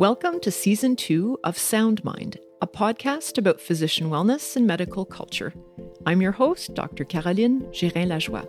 [0.00, 5.52] Welcome to season two of Sound Mind, a podcast about physician wellness and medical culture.
[6.06, 7.04] I'm your host, Dr.
[7.04, 8.46] Caroline Gérin Lajoie.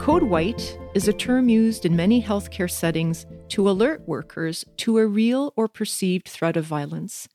[0.00, 5.06] Code White is a term used in many healthcare settings to alert workers to a
[5.06, 7.28] real or perceived threat of violence.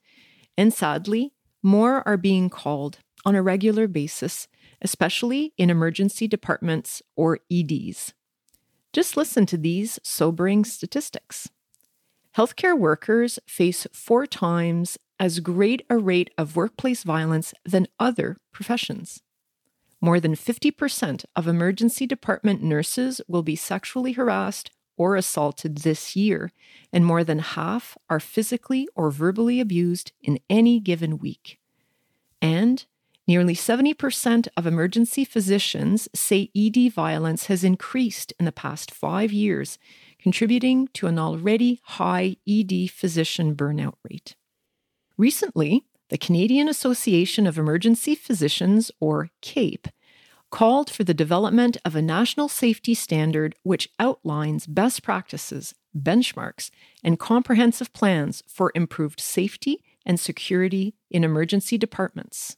[0.58, 4.48] And sadly, more are being called on a regular basis,
[4.82, 8.16] especially in emergency departments or EDs.
[8.94, 11.50] Just listen to these sobering statistics.
[12.38, 19.22] Healthcare workers face four times as great a rate of workplace violence than other professions.
[20.02, 26.52] More than 50% of emergency department nurses will be sexually harassed or assaulted this year,
[26.92, 31.60] and more than half are physically or verbally abused in any given week.
[32.42, 32.86] And
[33.32, 39.80] nearly 70% of emergency physicians say ED violence has increased in the past five years,
[40.20, 44.36] contributing to an already high ED physician burnout rate.
[45.18, 49.86] Recently, the Canadian Association of Emergency Physicians, or CAEP,
[50.50, 56.70] called for the development of a national safety standard which outlines best practices, benchmarks,
[57.02, 62.58] and comprehensive plans for improved safety and security in emergency departments.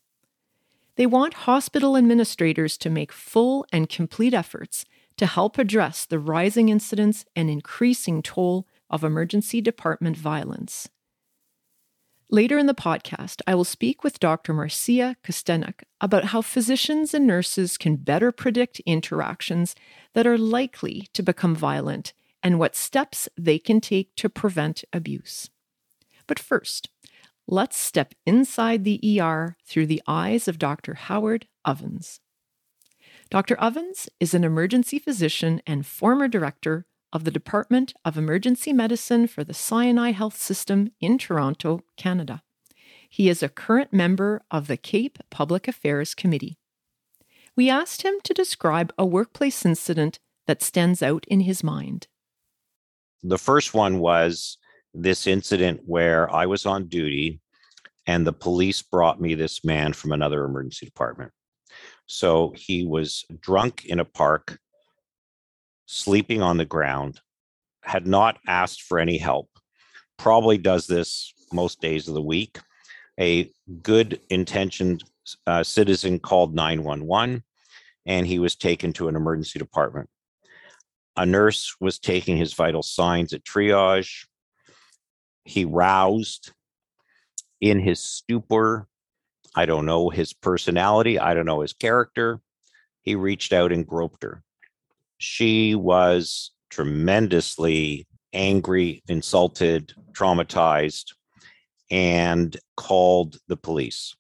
[0.96, 4.86] They want hospital administrators to make full and complete efforts
[5.18, 10.90] to help address the rising incidence and increasing toll of emergency department violence.
[12.30, 14.54] Later in the podcast, I will speak with Dr.
[14.54, 19.76] Marcia Kostenuik about how physicians and nurses can better predict interactions
[20.14, 25.50] that are likely to become violent and what steps they can take to prevent abuse.
[26.26, 26.90] But first,
[27.48, 30.94] let's step inside the ER through the eyes of Dr.
[30.94, 32.20] Howard Ovens.
[33.30, 33.56] Dr.
[33.60, 39.44] Ovens is an emergency physician and former director of the Department of Emergency Medicine for
[39.44, 42.42] the Sinai Health System in Toronto, Canada.
[43.10, 46.58] He is a current member of the CAEP Public Affairs Committee.
[47.56, 50.18] We asked him to describe a workplace incident
[50.48, 52.08] that stands out in his mind.
[53.22, 54.58] The first one was
[54.94, 57.40] this incident where I was on duty
[58.06, 61.32] and the police brought me this man from another emergency department.
[62.06, 64.60] So he was drunk in a park
[65.86, 67.22] sleeping on the ground,
[67.84, 69.50] had not asked for any help,
[70.18, 72.60] probably does this most days of the week.
[73.20, 75.04] A good intentioned
[75.46, 77.44] uh, citizen called 911
[78.06, 80.10] and he was taken to an emergency department.
[81.16, 84.26] A nurse was taking his vital signs at triage.
[85.46, 86.52] He roused
[87.64, 88.88] in his stupor.
[89.56, 91.18] I don't know his personality.
[91.20, 92.40] I don't know his character.
[93.02, 94.44] He reached out and groped her
[95.24, 101.14] she was tremendously angry, insulted, traumatized,
[101.90, 104.18] and called the police.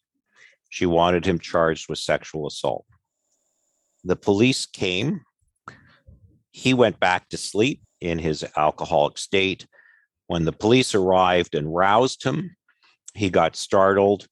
[0.70, 2.86] She wanted him charged with sexual assault.
[4.06, 5.24] The police came.
[6.52, 9.68] He went back to sleep in his alcoholic state.
[10.28, 12.56] When the police arrived and roused him,
[13.14, 14.28] he got startled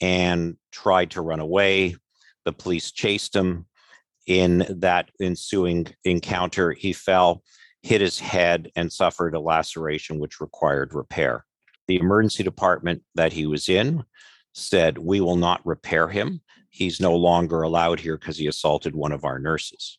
[0.00, 1.96] and tried to run away.
[2.44, 3.66] The police chased him
[4.26, 7.42] in that ensuing encounter, he fell,
[7.82, 11.44] hit his head, and suffered a laceration which required repair.
[11.86, 14.04] The emergency department that he was in
[14.52, 16.40] said, We will not repair him.
[16.70, 19.98] He's no longer allowed here because he assaulted one of our nurses.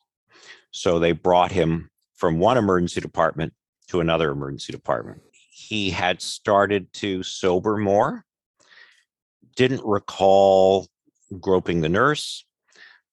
[0.72, 3.54] So they brought him from one emergency department
[3.88, 5.22] to another emergency department.
[5.50, 8.26] He had started to sober more,
[9.58, 10.88] didn't recall
[11.42, 12.46] groping the nurse,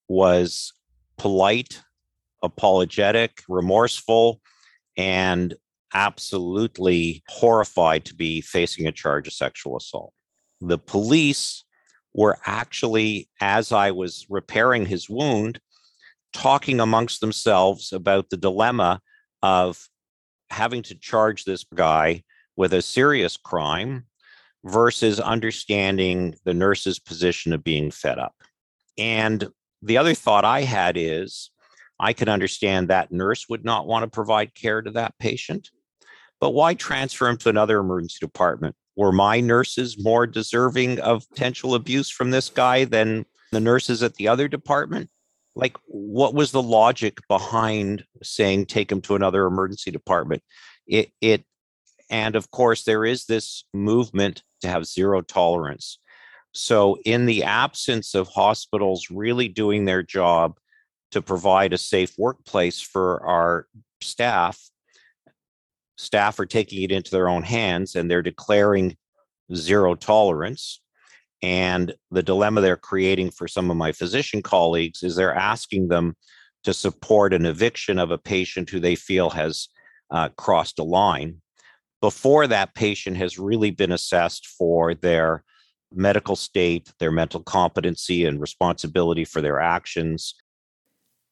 [0.06, 0.72] was
[1.16, 1.82] polite,
[2.42, 4.40] apologetic, remorseful,
[4.96, 5.54] and
[5.94, 10.12] absolutely horrified to be facing a charge of sexual assault.
[10.60, 11.64] The police
[12.12, 15.60] were actually, as I was repairing his wound,
[16.32, 19.00] talking amongst themselves about the dilemma
[19.42, 19.88] of
[20.50, 22.22] having to charge this guy
[22.56, 24.04] with a serious crime
[24.64, 28.34] versus understanding the nurse's position of being fed up.
[28.96, 29.48] And
[29.82, 31.50] the other thought I had is
[32.00, 35.70] I could understand that nurse would not want to provide care to that patient,
[36.40, 38.74] but why transfer him to another emergency department?
[38.96, 44.14] Were my nurses more deserving of potential abuse from this guy than the nurses at
[44.14, 45.10] the other department?
[45.56, 50.42] Like, what was the logic behind saying take him to another emergency department?
[50.86, 51.44] It, it,
[52.10, 55.98] and of course, there is this movement to have zero tolerance
[56.56, 60.56] so, in the absence of hospitals really doing their job
[61.10, 63.66] to provide a safe workplace for our
[64.00, 64.70] staff,
[65.98, 68.96] staff are taking it into their own hands and they're declaring
[69.52, 70.80] zero tolerance.
[71.42, 76.16] And the dilemma they're creating for some of my physician colleagues is they're asking them
[76.62, 79.68] to support an eviction of a patient who they feel has
[80.12, 81.42] uh, crossed a line
[82.04, 85.42] before that patient has really been assessed for their
[85.90, 90.34] medical state, their mental competency, and responsibility for their actions.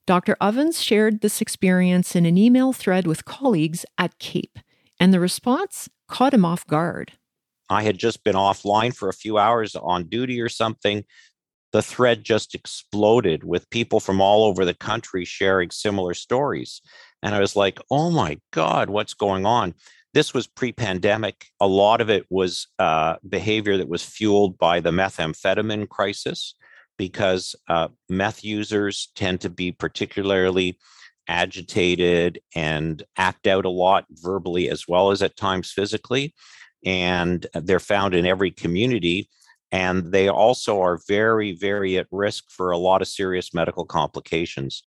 [0.06, 0.34] Dr.
[0.40, 4.62] Ovens shared this experience in an email thread with colleagues at CAEP,
[4.98, 7.12] and the response caught him off guard.
[7.69, 11.04] I had just been offline for a few hours on duty or something.
[11.72, 16.80] The thread just exploded with people from all over the country sharing similar stories.
[17.22, 19.74] And I was like, oh my God, what's going on?
[20.14, 21.47] This was pre pandemic.
[21.61, 26.55] A lot of it was uh, behavior that was fueled by the methamphetamine crisis
[26.99, 30.79] because uh, meth users tend to be particularly
[31.29, 36.35] agitated and act out a lot verbally as well as at times physically.
[36.85, 39.31] And they're found in every community.
[39.70, 44.82] And they also are very, very at risk for a lot of serious medical complications.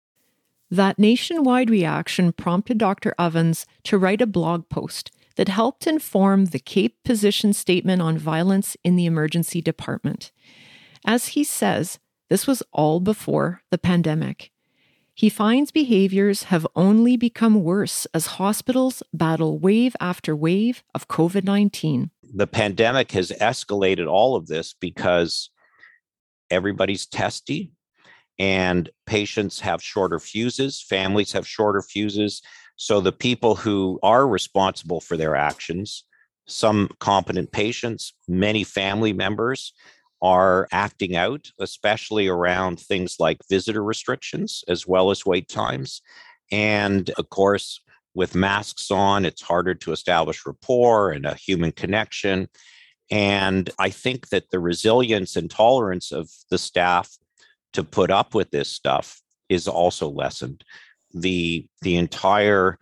[0.69, 3.15] That nationwide reaction prompted Dr.
[3.17, 8.77] Ovens to write a blog post that helped inform the CAEP position statement on violence
[8.83, 10.31] in the emergency department.
[11.05, 11.99] As he says,
[12.29, 14.51] this was all before the pandemic.
[15.13, 21.45] He finds behaviors have only become worse as hospitals battle wave after wave of COVID
[21.45, 22.11] 19.
[22.33, 25.49] The pandemic has escalated all of this because
[26.51, 27.71] everybody's testy
[28.37, 32.41] and patients have shorter fuses, families have shorter fuses.
[32.75, 36.03] So the people who are responsible for their actions,
[36.47, 39.73] some competent patients, many family members,
[40.21, 46.01] are acting out, especially around things like visitor restrictions as well as wait times.
[46.51, 47.81] And of course,
[48.13, 52.47] with masks on, it's harder to establish rapport and a human connection.
[53.11, 57.11] And I think that the resilience and tolerance of the staff
[57.73, 60.63] to put up with this stuff is also lessened.
[61.15, 62.77] The the entire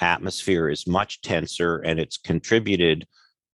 [0.00, 3.06] atmosphere is much tenser and it's contributed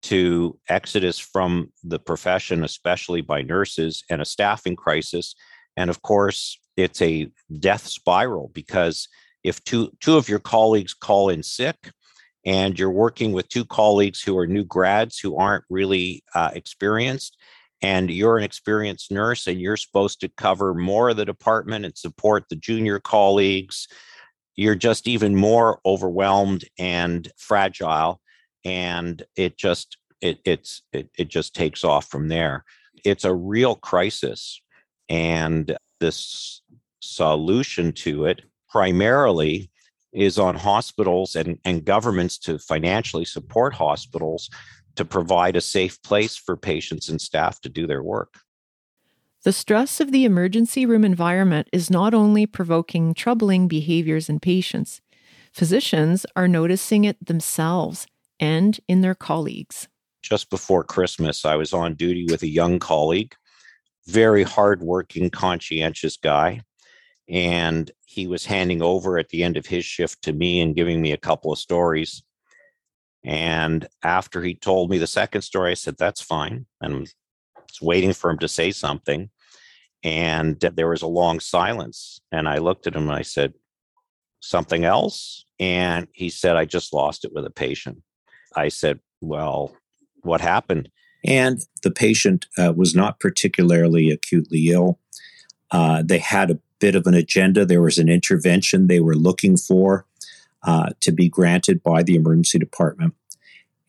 [0.01, 5.35] to exodus from the profession, especially by nurses, and a staffing crisis.
[5.75, 7.29] And of course, it's a
[7.59, 9.09] death spiral because
[9.43, 11.91] if two, two of your colleagues call in sick,
[12.45, 17.37] and you're working with two colleagues who are new grads who aren't really uh, experienced,
[17.81, 21.97] and you're an experienced nurse and you're supposed to cover more of the department and
[21.97, 23.87] support the junior colleagues,
[24.59, 28.19] you're just even more overwhelmed and fragile
[28.65, 32.65] and it just it it's it, it just takes off from there
[33.05, 34.61] it's a real crisis
[35.07, 36.61] and this
[36.99, 39.71] solution to it primarily
[40.11, 44.49] is on hospitals and, and governments to financially support hospitals
[44.95, 48.33] to provide a safe place for patients and staff to do their work.
[49.45, 54.99] The stress of the emergency room environment is not only provoking troubling behaviors in patients,
[55.53, 58.05] physicians are noticing it themselves
[58.37, 59.87] and in their colleagues.
[60.21, 63.33] Just before Christmas, I was on duty with a young colleague,
[64.07, 66.61] very hardworking, conscientious guy.
[67.29, 71.01] And he was handing over at the end of his shift to me and giving
[71.01, 72.23] me a couple of stories.
[73.23, 76.65] And after he told me the second story, I said, That's fine.
[76.81, 79.29] And I was waiting for him to say something.
[80.03, 82.21] And there was a long silence.
[82.31, 83.53] And I looked at him and I said,
[84.41, 85.43] Something else?
[85.59, 88.01] And he said, I just lost it with a patient.
[88.55, 89.75] I said, Well,
[90.21, 90.89] what happened?
[91.25, 94.99] And the patient uh, was not particularly acutely ill.
[95.71, 97.65] Uh, they had a bit of an agenda.
[97.65, 100.05] There was an intervention they were looking for
[100.63, 103.13] uh, to be granted by the emergency department.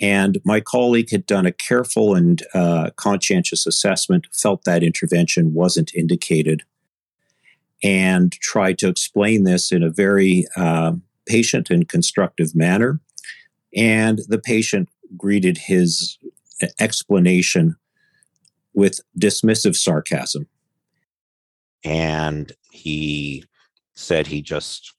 [0.00, 5.94] And my colleague had done a careful and uh, conscientious assessment, felt that intervention wasn't
[5.94, 6.62] indicated,
[7.82, 10.92] and tried to explain this in a very uh,
[11.26, 13.00] patient and constructive manner.
[13.76, 16.18] And the patient greeted his
[16.78, 17.76] explanation
[18.74, 20.46] with dismissive sarcasm.
[21.84, 23.44] And he
[23.94, 24.94] said he just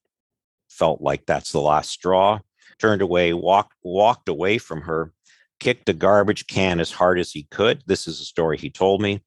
[0.69, 2.39] felt like that's the last straw,
[2.81, 5.13] turned away, walked walked away from her,
[5.59, 7.83] kicked a garbage can as hard as he could.
[7.85, 9.23] This is a story he told me.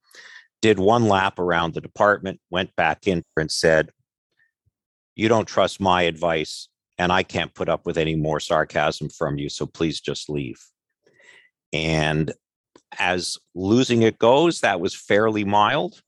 [0.61, 3.91] Did one lap around the department, went back in and said,
[5.15, 6.69] You don't trust my advice
[6.99, 9.49] and I can't put up with any more sarcasm from you.
[9.49, 10.61] So please just leave.
[11.73, 12.33] And
[12.99, 16.01] as losing it goes, that was fairly mild.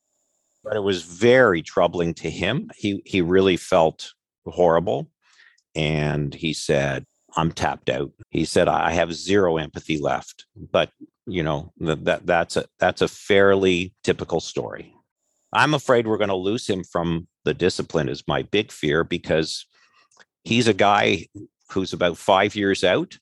[0.66, 2.70] but it was very troubling to him.
[2.76, 4.12] He he really felt
[4.44, 5.08] horrible,
[5.76, 7.04] and he said,
[7.36, 10.90] "I'm tapped out." He said, "I have zero empathy left." But
[11.26, 14.94] you know that, that that's a that's a fairly typical story.
[15.52, 18.08] I'm afraid we're going to lose him from the discipline.
[18.08, 19.66] Is my big fear because
[20.44, 21.26] he's a guy
[21.70, 23.18] who's about five years out.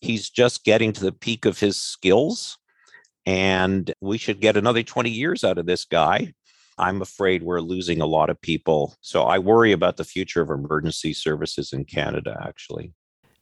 [0.00, 2.58] He's just getting to the peak of his skills
[3.26, 6.32] and we should get another 20 years out of this guy.
[6.78, 8.96] I'm afraid we're losing a lot of people.
[9.00, 12.92] So I worry about the future of emergency services in Canada, actually.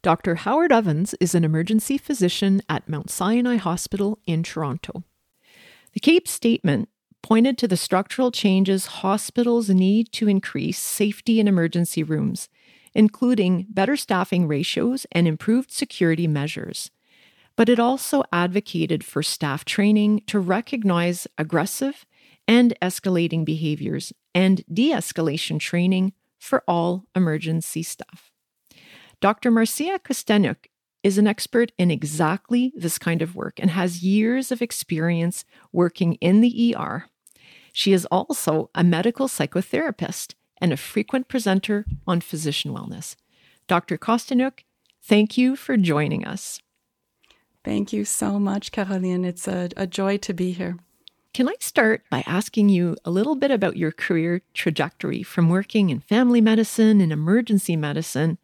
[0.02, 0.36] Dr.
[0.36, 5.04] Howard Ovens is an emergency physician at Mount Sinai Hospital in Toronto.
[5.92, 6.88] The CAEP statement
[7.22, 12.48] pointed to the structural changes hospitals need to increase safety in emergency rooms,
[12.94, 16.90] including better staffing ratios and improved security measures
[17.60, 22.06] but it also advocated for staff training to recognize aggressive
[22.48, 28.29] and escalating behaviors and de escalation training for all emergency staff.
[29.20, 29.50] Dr.
[29.50, 30.70] Marcia Kostenuik
[31.02, 36.14] is an expert in exactly this kind of work and has years of experience working
[36.14, 37.04] in the ER.
[37.72, 43.16] She is also a medical psychotherapist and a frequent presenter on physician wellness.
[43.66, 43.98] Dr.
[43.98, 44.64] Kostenuik,
[45.02, 46.60] thank you for joining us.
[47.62, 49.26] Thank you so much, Caroline.
[49.26, 50.78] It's a, a joy to be here.
[51.34, 55.90] Can I start by asking you a little bit about your career trajectory from working
[55.90, 58.38] in family medicine and emergency medicine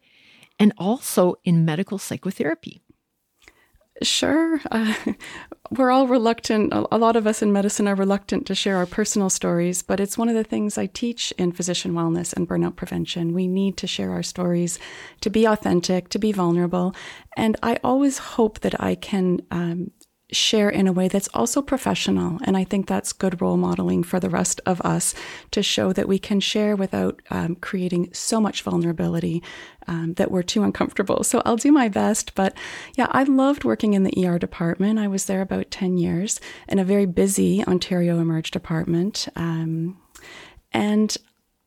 [0.59, 2.81] and also in medical psychotherapy?
[4.03, 4.61] Sure.
[4.69, 4.93] Uh,
[5.71, 9.29] we're all reluctant, a lot of us in medicine are reluctant to share our personal
[9.29, 13.33] stories, but it's one of the things I teach in physician wellness and burnout prevention.
[13.33, 14.77] We need to share our stories
[15.21, 16.95] to be authentic, to be vulnerable.
[17.35, 19.91] And I always hope that I can um,
[20.31, 22.37] share in a way that's also professional.
[22.43, 25.15] And I think that's good role modeling for the rest of us
[25.51, 29.41] to show that we can share without um, creating so much vulnerability
[29.87, 31.23] um, that we're too uncomfortable.
[31.23, 32.35] So I'll do my best.
[32.35, 32.57] But
[32.95, 34.99] yeah, I loved working in the ER department.
[34.99, 39.29] I was there about 10 years in a very busy Ontario Emerge department.
[39.37, 39.97] Um,
[40.73, 41.15] and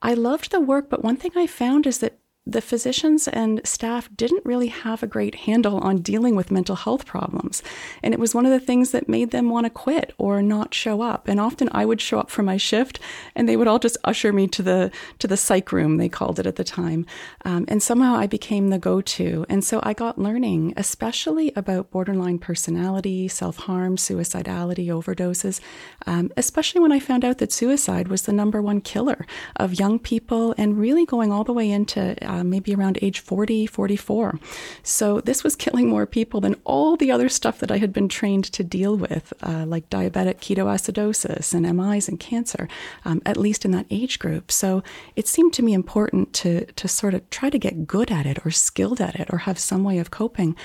[0.03, 2.20] I loved the work, but one thing I found is that
[2.53, 7.07] the physicians and staff didn't really have a great handle on dealing with mental health
[7.07, 7.63] problems.
[8.03, 10.75] And it was one of the things that made them want to quit or not
[10.75, 11.29] show up.
[11.29, 12.99] And often I would show up for my shift
[13.35, 16.39] and they would all just usher me to the to the psych room, they called
[16.39, 17.07] it at the time.
[17.45, 19.47] Um, and somehow I became the go-to.
[19.49, 25.61] And so I got learning, especially about borderline personality, self-harm, suicidality, overdoses,
[26.07, 29.27] um, especially when I found out that suicide was the number one killer
[29.57, 33.67] of young people and really going all the way into uh, maybe around age 40,
[33.67, 34.39] 44.
[34.83, 38.09] So this was killing more people than all the other stuff that I had been
[38.09, 42.69] trained to deal with, uh, like diabetic ketoacidosis and MIs and cancer,
[43.05, 44.51] um, at least in that age group.
[44.51, 44.83] So
[45.17, 48.45] it seemed to me important to, to sort of try to get good at it
[48.45, 50.57] or skilled at it or have some way of coping.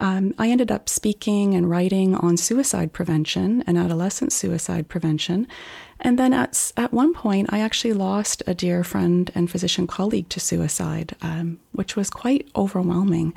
[0.00, 5.46] Um, I ended up speaking and writing on suicide prevention and adolescent suicide prevention.
[6.00, 10.28] And then at, at one point, I actually lost a dear friend and physician colleague
[10.30, 13.34] to suicide, um, which was quite overwhelming.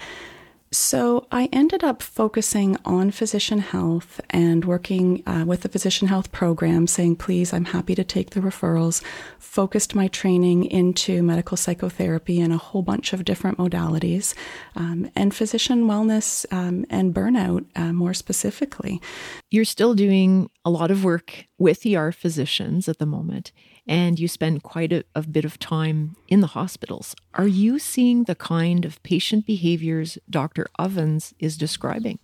[0.71, 6.31] So I ended up focusing on physician health and working uh, with the physician health
[6.31, 9.03] program, saying, please, I'm happy to take the referrals.
[9.39, 14.35] Focused my training into medical psychotherapy and a whole bunch of different modalities,
[14.75, 19.01] um, and physician wellness um, and burnout uh, more specifically.
[19.49, 23.51] You're still doing a lot of work with ER physicians at the moment
[23.89, 27.15] and you spend quite a, a, bit of time in the hospitals.
[27.33, 30.67] Are you seeing the kind of patient behaviors Dr.
[30.77, 32.19] Ovens is describing?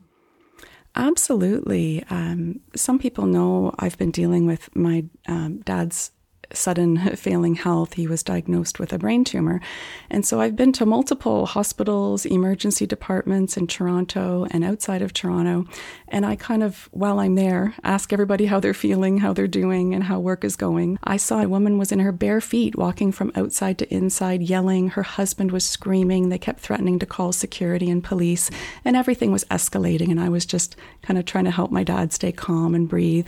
[0.96, 2.06] Absolutely.
[2.12, 6.12] Um, some people know I've been dealing with my um, dad's
[6.54, 7.94] sudden failing health.
[7.94, 9.62] He was diagnosed with a brain tumor.
[10.10, 15.66] And so I've been to multiple hospitals, emergency departments in Toronto and outside of Toronto.
[16.08, 19.94] And I kind of, while I'm there, ask everybody how they're feeling, how they're doing,
[19.94, 21.00] and how work is going.
[21.04, 24.90] I saw a woman was in her bare feet walking from outside to inside, yelling.
[24.90, 26.30] Her husband was screaming.
[26.30, 28.50] They kept threatening to call security and police.
[28.84, 30.10] And everything was escalating.
[30.10, 33.28] And I was just kind of trying to help my dad stay calm and breathe.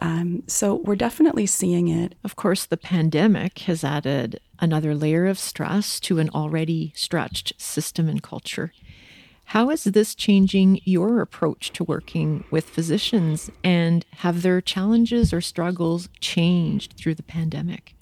[0.00, 2.14] Um, so we're definitely seeing it.
[2.24, 8.08] Of course, the pandemic has added another layer of stress to an already stretched system
[8.08, 8.72] and culture.
[9.46, 15.40] How is this changing your approach to working with physicians, and have their challenges or
[15.40, 17.96] struggles changed through the pandemic?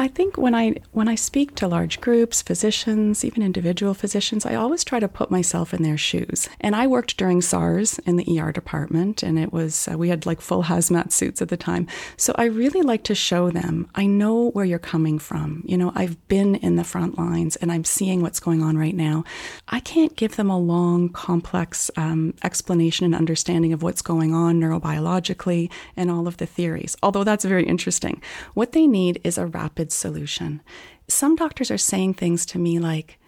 [0.00, 4.54] I think when I when I speak to large groups, physicians, even individual physicians, I
[4.54, 6.48] always try to put myself in their shoes.
[6.60, 10.24] And I worked during SARS in the ER department, and it was uh, we had
[10.24, 11.88] like full hazmat suits at the time.
[12.16, 15.64] So I really like to show them I know where you're coming from.
[15.66, 18.94] You know, I've been in the front lines, and I'm seeing what's going on right
[18.94, 19.24] now.
[19.66, 24.60] I can't give them a long, complex um, explanation and understanding of what's going on
[24.60, 26.96] neurobiologically and all of the theories.
[27.02, 28.22] Although that's very interesting.
[28.54, 30.60] What they need is a rapid good solution.
[31.08, 33.18] Some doctors are saying things to me like,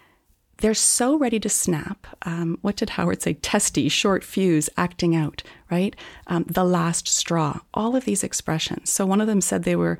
[0.58, 2.06] they're so ready to snap.
[2.26, 3.32] Um, what did Howard say?
[3.32, 5.96] Testy, short fuse, acting out, right?
[6.26, 8.90] Um, the last straw, all of these expressions.
[8.90, 9.98] So one of them said they were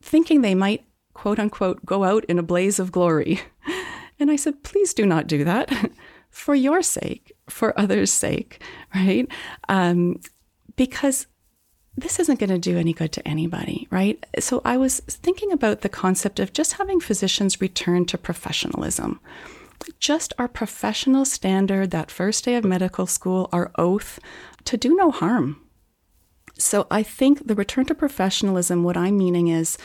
[0.00, 3.40] thinking they might, quote unquote, go out in a blaze of glory.
[4.20, 5.70] And I said, please do not do that
[6.30, 8.60] for your sake, for others' sake,
[8.94, 9.28] right?
[9.68, 10.18] Um,
[10.74, 11.28] because
[12.00, 14.24] this isn't going to do any good to anybody, right?
[14.38, 19.20] So I was thinking about the concept of just having physicians return to professionalism.
[19.98, 24.18] Just our professional standard, that first day of medical school, our oath
[24.64, 25.60] to do no harm.
[26.56, 29.78] So I think the return to professionalism, what I'm meaning is,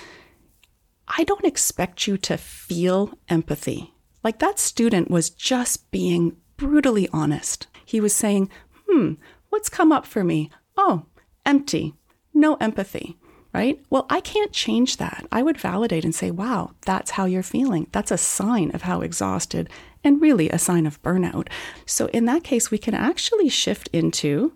[1.08, 3.94] I don't expect you to feel empathy.
[4.24, 7.68] Like that student was just being brutally honest.
[7.86, 8.50] He was saying,
[8.88, 9.14] hmm,
[9.50, 10.50] what's come up for me?
[10.78, 11.06] Oh,
[11.46, 11.96] empty
[12.34, 13.18] no empathy,
[13.54, 13.84] right?
[13.90, 15.26] Well, I can't change that.
[15.32, 17.88] I would validate and say, wow, that's how you're feeling.
[17.92, 19.70] That's a sign of how exhausted
[20.04, 21.48] and really a sign of burnout.
[21.86, 24.54] So, in that case, we can actually shift into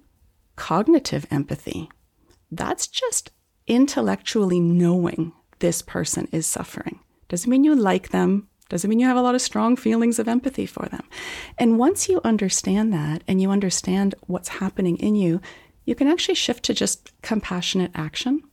[0.56, 1.90] cognitive empathy.
[2.52, 3.32] That's just
[3.68, 7.00] intellectually knowing this person is suffering.
[7.30, 10.28] Doesn't mean you like them, doesn't mean you have a lot of strong feelings of
[10.28, 11.04] empathy for them.
[11.58, 15.42] And once you understand that and you understand what's happening in you,
[15.88, 18.44] you can actually shift to just compassionate action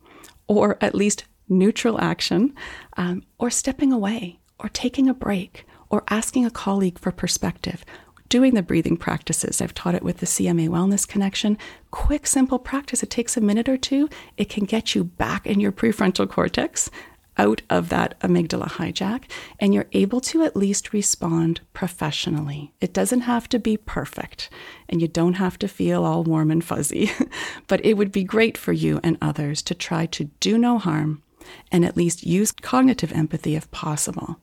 [0.46, 2.54] or at least neutral action
[2.96, 7.84] um, or stepping away or taking a break or asking a colleague for perspective
[8.28, 9.60] doing the breathing practices.
[9.60, 11.58] I've taught it with the CMA Wellness Connection.
[11.90, 13.02] Quick, simple practice.
[13.02, 14.08] It takes a minute or two.
[14.36, 16.90] It can get you back in your prefrontal cortex
[17.36, 19.24] out of that amygdala hijack,
[19.58, 22.72] and you're able to at least respond professionally.
[22.80, 24.50] It doesn't have to be perfect,
[24.88, 27.10] and you don't have to feel all warm and fuzzy,
[27.66, 31.23] but it would be great for you and others to try to do no harm
[31.70, 34.38] and at least use cognitive empathy if possible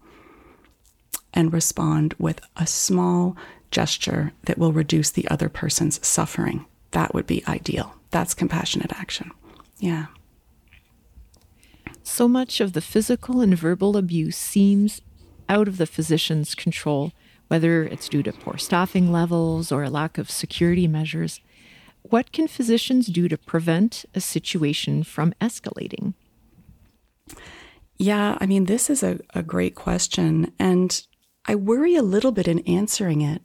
[1.33, 3.35] and respond with a small
[3.71, 6.65] gesture that will reduce the other person's suffering.
[6.91, 7.95] That would be ideal.
[8.11, 9.31] That's compassionate action.
[9.79, 10.07] Yeah.
[12.11, 14.99] So much of the physical and verbal abuse seems
[15.47, 17.13] out of the physician's control,
[17.47, 21.39] whether it's due to poor staffing levels or a lack of security measures.
[22.01, 26.13] What can physicians do to prevent a situation from escalating?
[27.95, 30.51] Yeah, I mean, this is a, a great question.
[30.59, 31.01] And
[31.45, 33.41] I worry a little bit in answering it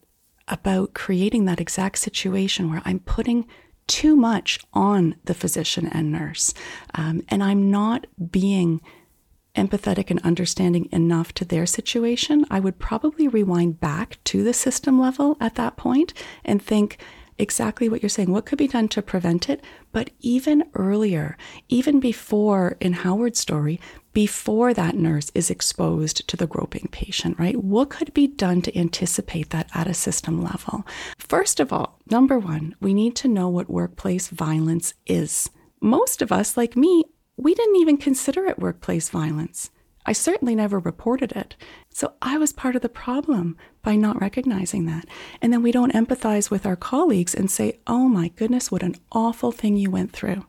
[0.49, 3.47] about creating that exact situation where I'm putting
[3.87, 6.55] too much on the physician and nurse.
[6.95, 8.81] Um, and I'm not being
[9.57, 15.01] empathetic and understanding enough to their situation, I would probably rewind back to the system
[15.01, 16.13] level at that point
[16.45, 16.99] and think,
[17.39, 18.31] exactly what you're saying.
[18.31, 19.63] What could be done to prevent it?
[19.93, 21.37] But even earlier,
[21.69, 23.81] even before in Howard's story,
[24.13, 27.63] before that nurse is exposed to the groping patient, right?
[27.63, 30.87] What could be done to anticipate that at a system level?
[31.19, 35.51] First of all, number one, we need to know what workplace violence is.
[35.83, 37.05] Most of us, like me,
[37.37, 39.71] we didn't even consider it workplace violence.
[40.07, 41.57] I certainly never reported it.
[41.91, 45.07] So I was part of the problem by not recognizing that.
[45.43, 48.95] And then we don't empathize with our colleagues and say, oh my goodness, what an
[49.11, 50.47] awful thing you went through.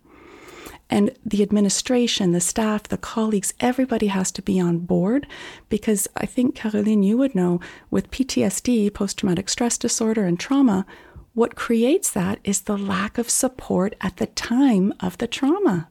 [0.90, 5.28] And the administration, the staff, the colleagues, everybody has to be on board
[5.68, 10.86] because I think, Caroline, you would know with PTSD, post traumatic stress disorder, and trauma,
[11.34, 15.90] what creates that is the lack of support at the time of the trauma.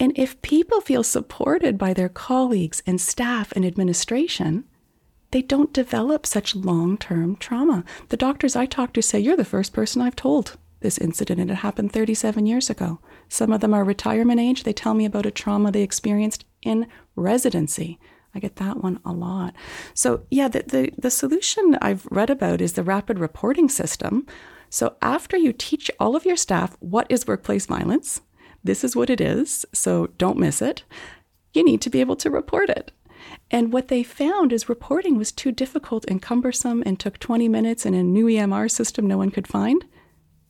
[0.00, 4.64] And if people feel supported by their colleagues and staff and administration,
[5.30, 7.84] they don't develop such long term trauma.
[8.08, 11.50] The doctors I talk to say, You're the first person I've told this incident, and
[11.50, 13.00] it happened 37 years ago.
[13.28, 14.64] Some of them are retirement age.
[14.64, 18.00] They tell me about a trauma they experienced in residency.
[18.34, 19.54] I get that one a lot.
[19.92, 24.26] So, yeah, the, the, the solution I've read about is the rapid reporting system.
[24.70, 28.22] So, after you teach all of your staff what is workplace violence,
[28.62, 30.84] this is what it is, so don't miss it.
[31.52, 32.92] You need to be able to report it.
[33.50, 37.84] And what they found is reporting was too difficult and cumbersome and took 20 minutes
[37.84, 39.84] in a new EMR system no one could find.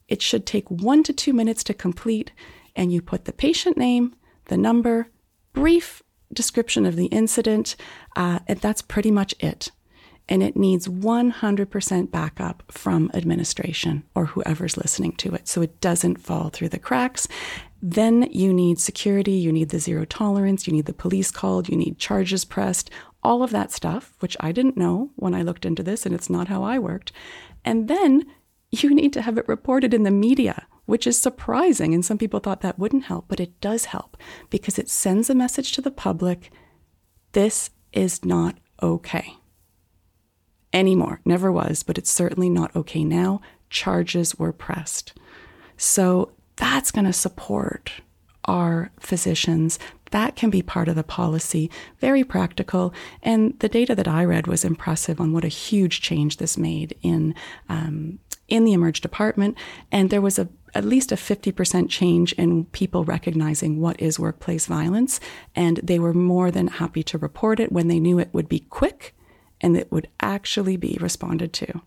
[0.08, 2.32] It should take one to two minutes to complete,
[2.74, 4.14] and you put the patient name,
[4.46, 5.08] the number,
[5.52, 7.76] brief description of the incident,
[8.16, 9.70] uh, and that's pretty much it.
[10.28, 16.20] And it needs 100% backup from administration or whoever's listening to it so it doesn't
[16.20, 17.26] fall through the cracks.
[17.82, 21.76] Then you need security, you need the zero tolerance, you need the police called, you
[21.76, 22.90] need charges pressed,
[23.22, 26.30] all of that stuff, which I didn't know when I looked into this, and it's
[26.30, 27.12] not how I worked.
[27.64, 28.24] And then
[28.70, 31.94] you need to have it reported in the media, which is surprising.
[31.94, 34.16] And some people thought that wouldn't help, but it does help
[34.50, 36.50] because it sends a message to the public
[37.32, 39.36] this is not okay
[40.72, 41.20] anymore.
[41.24, 43.40] Never was, but it's certainly not okay now.
[43.68, 45.12] Charges were pressed.
[45.76, 47.90] So that's going to support
[48.44, 49.78] our physicians.
[50.10, 51.70] That can be part of the policy,
[52.00, 52.92] very practical.
[53.22, 56.96] And the data that I read was impressive on what a huge change this made
[57.02, 57.34] in
[57.68, 59.56] um, in the emerge department.
[59.90, 64.66] And there was a at least a 50% change in people recognizing what is workplace
[64.66, 65.18] violence.
[65.56, 68.60] And they were more than happy to report it when they knew it would be
[68.60, 69.16] quick
[69.60, 71.80] and it would actually be responded to.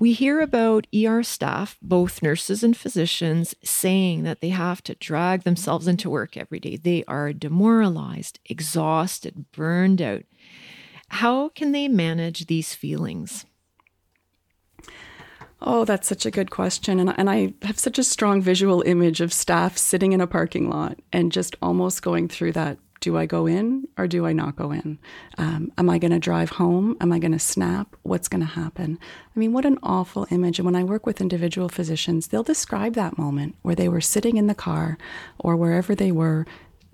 [0.00, 5.42] We hear about ER staff, both nurses and physicians, saying that they have to drag
[5.42, 6.76] themselves into work every day.
[6.76, 10.22] They are demoralized, exhausted, burned out.
[11.08, 13.44] How can they manage these feelings?
[15.60, 16.98] Oh, that's such a good question.
[16.98, 20.70] And, and I have such a strong visual image of staff sitting in a parking
[20.70, 24.56] lot and just almost going through that do I go in or do I not
[24.56, 24.98] go in?
[25.38, 26.96] Um, am I going to drive home?
[27.00, 27.96] Am I going to snap?
[28.02, 28.98] What's going to happen?
[29.34, 30.58] I mean, what an awful image.
[30.58, 34.36] And when I work with individual physicians, they'll describe that moment where they were sitting
[34.36, 34.98] in the car
[35.38, 36.46] or wherever they were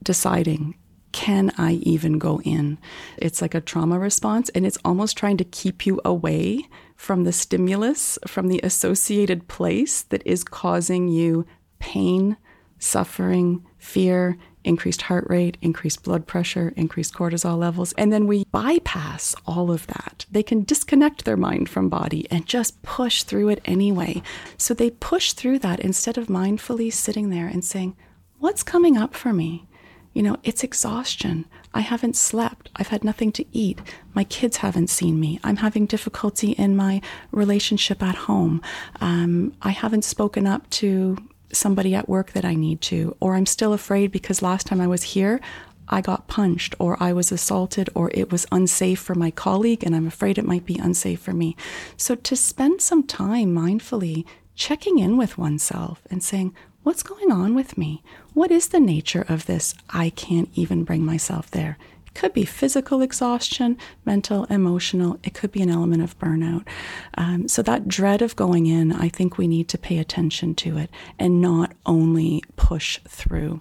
[0.03, 0.77] deciding,
[1.13, 2.79] can I even go in?
[3.17, 7.33] It's like a trauma response, and it's almost trying to keep you away from the
[7.33, 11.47] stimulus, from the associated place that is causing you
[11.79, 12.37] pain,
[12.79, 17.93] suffering, fear, increased heart rate, increased blood pressure, increased cortisol levels.
[17.95, 20.27] And then we bypass all of that.
[20.31, 24.23] They can disconnect their mind from body and just push through it anyway.
[24.59, 27.97] So they push through that instead of mindfully sitting there and saying,
[28.39, 29.67] What's coming up for me?
[30.13, 31.47] You know, it's exhaustion.
[31.75, 32.71] I haven't slept.
[32.77, 33.81] I've had nothing to eat.
[34.15, 35.39] My kids haven't seen me.
[35.45, 37.03] I'm having difficulty in my
[37.33, 38.63] relationship at home.
[39.01, 41.19] Um, I haven't spoken up to
[41.53, 44.87] somebody at work that I need to, or I'm still afraid because last time I
[44.87, 45.41] was here,
[45.89, 49.95] I got punched, or I was assaulted, or it was unsafe for my colleague, and
[49.95, 51.57] I'm afraid it might be unsafe for me.
[51.97, 54.25] So, to spend some time mindfully
[54.57, 58.03] checking in with oneself and saying, What's going on with me?
[58.33, 59.75] What is the nature of this?
[59.91, 61.79] I can't even bring myself there
[62.17, 65.19] could be physical exhaustion, mental, emotional.
[65.23, 66.67] It could be an element of burnout.
[67.15, 70.79] Um, so, that dread of going in, I think we need to pay attention to
[70.79, 73.61] it and not only push through.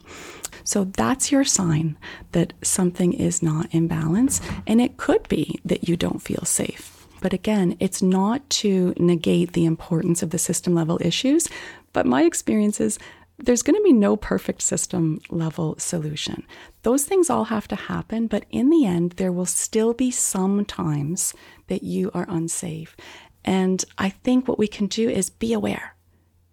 [0.64, 1.98] So, that's your sign
[2.32, 4.42] that something is not in balance.
[4.66, 7.08] And it could be that you don't feel safe.
[7.22, 11.50] But again, it's not to negate the importance of the system level issues.
[11.92, 13.00] But my experience is
[13.38, 16.46] there's going to be no perfect system level solution.
[16.84, 20.66] Those things all have to happen, but in the end, there will still be some
[20.66, 21.34] times
[21.68, 22.96] that you are unsafe.
[23.44, 25.96] And I think what we can do is be aware.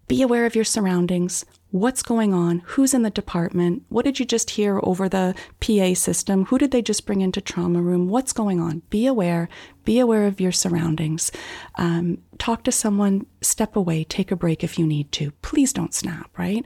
[0.08, 1.44] Be aware of your surroundings.
[1.72, 2.58] What's going on?
[2.66, 3.84] Who's in the department?
[3.88, 6.44] What did you just hear over the PA system?
[6.44, 8.08] Who did they just bring into trauma room?
[8.08, 8.82] What's going on?
[8.90, 9.48] Be aware.
[9.86, 11.32] Be aware of your surroundings.
[11.76, 13.24] Um, talk to someone.
[13.40, 14.04] Step away.
[14.04, 15.30] Take a break if you need to.
[15.40, 16.62] Please don't snap, right?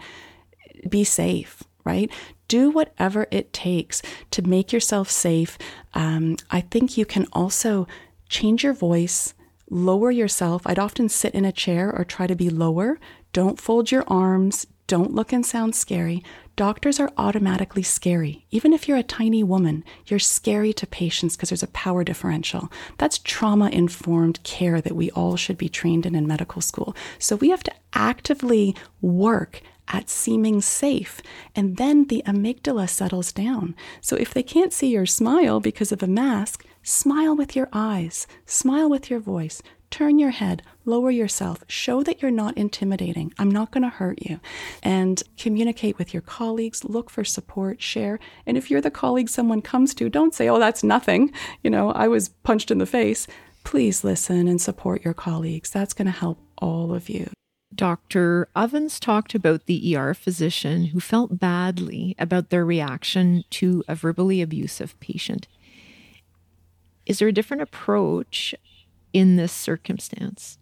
[0.89, 2.11] Be safe, right?
[2.49, 5.57] Do whatever it takes to make yourself safe.
[5.95, 7.87] Um, I think you can also
[8.29, 9.35] change your voice,
[9.71, 10.63] lower yourself.
[10.67, 12.99] I'd often sit in a chair or try to be lower.
[13.33, 14.67] Don't fold your arms.
[14.87, 16.23] Don't look and sound scary.
[16.55, 18.47] Doctors are automatically scary.
[18.51, 22.71] Even if you're a tiny woman, you're scary to patients because there's a power differential.
[22.97, 26.95] That's trauma informed care that we all should be trained in in medical school.
[27.19, 31.21] So we have to actively work at seeming safe.
[31.55, 33.75] And then the amygdala settles down.
[34.01, 38.27] So if they can't see your smile because of a mask, smile with your eyes,
[38.47, 43.33] smile with your voice, turn your head, lower yourself, show that you're not intimidating.
[43.39, 44.41] I'm not going to hurt you.
[44.83, 48.19] And communicate with your colleagues, look for support, share.
[48.47, 51.33] And if you're the colleague someone comes to, don't say, oh, that's nothing.
[51.63, 53.27] You know, I was punched in the face.
[53.65, 55.71] Please listen and support your colleagues.
[55.71, 57.31] That's going to help all of you.
[57.75, 58.49] Dr.
[58.55, 64.41] Ovens talked about the ER physician who felt badly about their reaction to a verbally
[64.41, 65.47] abusive patient.
[67.05, 68.55] Is there a different approach
[69.17, 70.59] in this circumstance?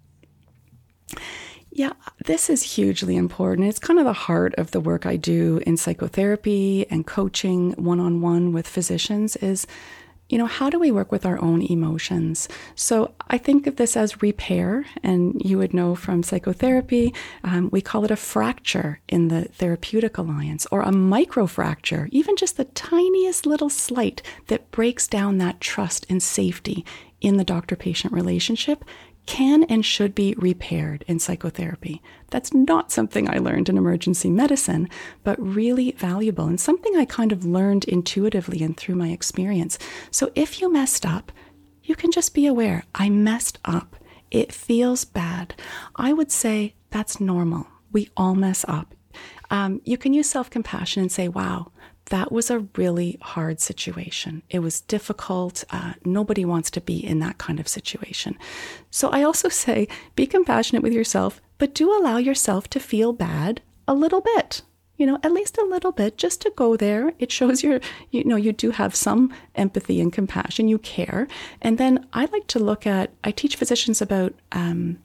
[1.72, 1.94] Yeah,
[2.26, 3.66] this is hugely important.
[3.66, 7.98] It's kind of the heart of the work I do in psychotherapy and coaching one
[7.98, 9.66] on one with physicians is
[10.28, 12.48] you know, how do we work with our own emotions?
[12.74, 17.12] So I think of this as repair, and you would know from psychotherapy,
[17.42, 22.56] um, we call it a fracture in the therapeutic alliance or a microfracture, even just
[22.56, 26.86] the tiniest little slight that breaks down that trust and safety
[27.24, 28.84] in the doctor patient relationship
[29.26, 32.02] can and should be repaired in psychotherapy.
[32.30, 34.88] That's not something I learned in emergency medicine,
[35.22, 39.78] but really valuable and something I kind of learned intuitively and through my experience.
[40.10, 41.32] So if you messed up,
[41.82, 43.96] you can just be aware I messed up.
[44.30, 45.54] It feels bad.
[45.96, 47.66] I would say that's normal.
[47.92, 48.94] We all mess up.
[49.50, 51.70] Um, you can use self compassion and say, wow,
[52.06, 54.42] that was a really hard situation.
[54.50, 55.64] It was difficult.
[55.70, 58.36] Uh, nobody wants to be in that kind of situation.
[58.90, 63.62] So I also say be compassionate with yourself, but do allow yourself to feel bad
[63.88, 64.62] a little bit.
[64.96, 67.14] You know, at least a little bit, just to go there.
[67.18, 67.80] It shows you're,
[68.12, 70.68] you know, you do have some empathy and compassion.
[70.68, 71.26] You care.
[71.60, 74.98] And then I like to look at, I teach physicians about um,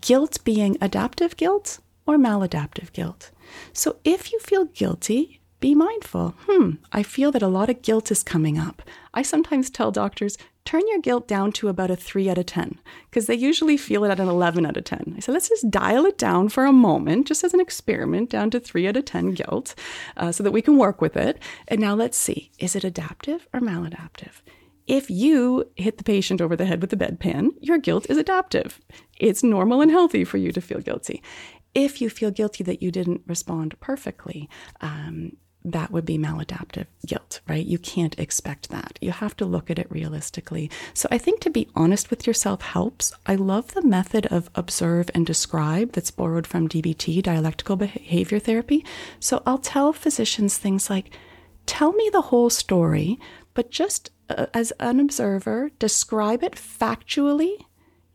[0.00, 3.32] guilt being adaptive guilt or maladaptive guilt.
[3.72, 6.34] So if you feel guilty, be mindful.
[6.46, 8.82] Hmm, I feel that a lot of guilt is coming up.
[9.14, 12.78] I sometimes tell doctors, turn your guilt down to about a 3 out of 10,
[13.08, 15.14] because they usually feel it at an 11 out of 10.
[15.16, 18.50] I said, let's just dial it down for a moment, just as an experiment, down
[18.50, 19.74] to 3 out of 10 guilt,
[20.16, 21.38] uh, so that we can work with it.
[21.68, 24.42] And now let's see, is it adaptive or maladaptive?
[24.86, 28.80] If you hit the patient over the head with a bedpan, your guilt is adaptive.
[29.18, 31.22] It's normal and healthy for you to feel guilty.
[31.74, 34.48] If you feel guilty that you didn't respond perfectly,
[34.80, 35.32] um,
[35.66, 37.66] that would be maladaptive guilt, right?
[37.66, 38.98] You can't expect that.
[39.00, 40.70] You have to look at it realistically.
[40.94, 43.12] So I think to be honest with yourself helps.
[43.26, 48.84] I love the method of observe and describe that's borrowed from DBT, dialectical behavior therapy.
[49.18, 51.10] So I'll tell physicians things like,
[51.66, 53.18] tell me the whole story,
[53.52, 57.64] but just uh, as an observer, describe it factually.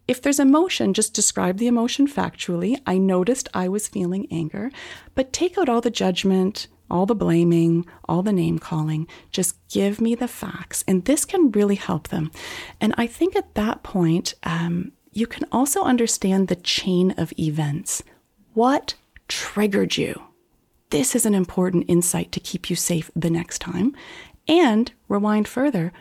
[0.07, 2.79] If there's emotion, just describe the emotion factually.
[2.85, 4.71] I noticed I was feeling anger,
[5.15, 9.08] but take out all the judgment, all the blaming, all the name calling.
[9.32, 10.84] Just give me the facts.
[10.88, 12.32] And this can really help them.
[12.80, 18.04] And I think at that point, um, you can also understand the chain of events.
[18.54, 18.95] What
[19.27, 20.21] triggered you?
[20.89, 23.95] This is an important insight to keep you safe the next time.
[24.47, 25.93] And rewind further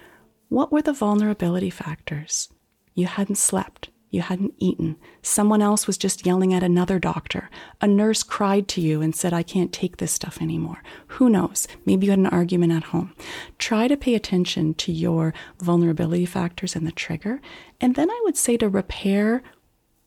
[0.48, 2.48] what were the vulnerability factors?
[2.94, 3.88] You hadn't slept.
[4.10, 4.96] You hadn't eaten.
[5.22, 7.48] Someone else was just yelling at another doctor.
[7.80, 10.82] A nurse cried to you and said, I can't take this stuff anymore.
[11.08, 11.68] Who knows?
[11.86, 13.14] Maybe you had an argument at home.
[13.58, 17.40] Try to pay attention to your vulnerability factors and the trigger.
[17.80, 19.42] And then I would say to repair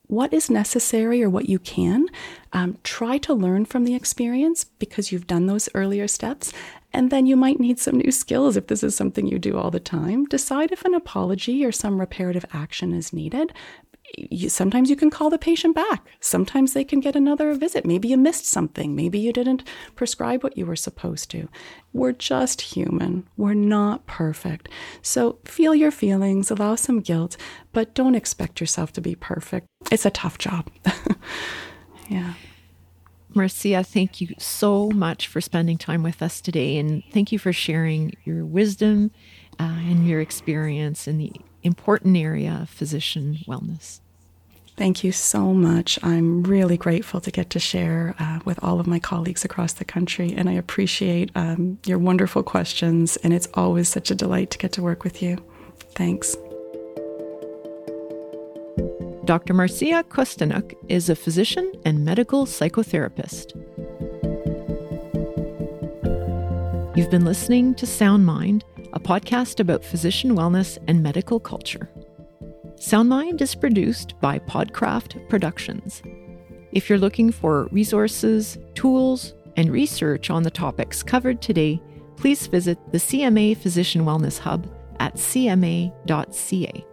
[0.08, 2.08] what is necessary or what you can.
[2.52, 6.54] Um, try to learn from the experience because you've done those earlier steps.
[6.96, 9.72] And then you might need some new skills if this is something you do all
[9.72, 10.26] the time.
[10.26, 13.52] Decide if an apology or some reparative action is needed
[14.18, 16.08] you, sometimes you can call the patient back.
[16.20, 17.86] Sometimes they can get another visit.
[17.86, 18.96] Maybe you missed something.
[18.96, 19.64] Maybe you didn't
[19.96, 21.50] prescribe what you were supposed to.
[21.94, 23.28] We're just human.
[23.38, 24.70] We're not perfect.
[25.02, 27.38] So feel your feelings, allow some guilt,
[27.72, 29.68] but don't expect yourself to be perfect.
[29.92, 30.70] It's a tough job.
[32.10, 32.34] yeah.
[33.36, 36.78] Marcia, thank you so much for spending time with us today.
[36.78, 39.10] And thank you for sharing your wisdom
[39.60, 44.02] uh, and your experience in the important area of physician wellness.
[44.76, 46.00] Thank you so much.
[46.02, 49.86] I'm really grateful to get to share uh, with all of my colleagues across the
[49.86, 53.16] country, and I appreciate um, your wonderful questions.
[53.18, 55.38] And it's always such a delight to get to work with you.
[55.92, 56.36] Thanks.
[59.26, 59.54] Dr.
[59.54, 63.56] Marcia Kostenuik is a physician and medical psychotherapist.
[66.98, 71.90] You've been listening to Sound Mind, a podcast about physician wellness and medical culture.
[72.84, 76.04] Soundmind is produced by Podcraft Productions.
[76.74, 81.82] If you're looking for resources, tools, and research on the topics covered today,
[82.18, 84.70] please visit the CMA Physician Wellness Hub
[85.00, 86.86] at cma.ca.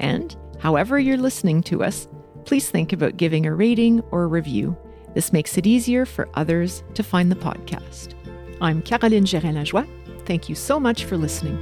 [0.00, 2.08] And however you're listening to us,
[2.46, 4.74] please think about giving a rating or a review.
[5.12, 8.14] This makes it easier for others to find the podcast.
[8.62, 10.24] I'm Caroline Gérin-Lajoie.
[10.24, 11.58] Thank you so much for listening.